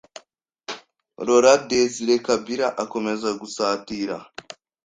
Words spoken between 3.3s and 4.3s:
gusatira